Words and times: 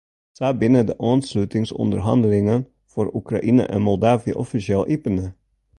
Sa 0.37 0.47
binne 0.59 0.81
de 0.89 0.95
oanslutingsûnderhannelingen 1.09 2.61
foar 2.91 3.07
Oekraïne 3.19 3.63
en 3.75 3.81
Moldavië 3.87 4.33
offisjeel 4.43 4.85
iepene. 4.95 5.27